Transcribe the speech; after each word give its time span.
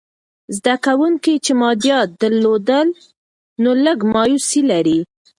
زده 0.57 0.75
کوونکي 0.85 1.33
چې 1.45 1.51
مادیات 1.61 2.09
درلودل، 2.21 2.87
نو 3.63 3.71
لږ 3.85 3.99
مایوسې 4.13 4.61
لري. 4.71 4.99